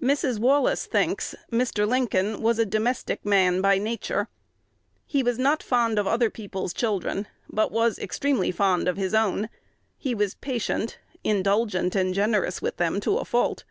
[0.00, 0.38] Mrs.
[0.38, 1.84] Wallace thinks "Mr.
[1.84, 4.28] Lincoln was a domestic man by nature."
[5.04, 9.48] He was not fond of other people's children, but was extremely fond of his own:
[9.98, 13.64] he was patient, indulgent, and generous with them to a fault.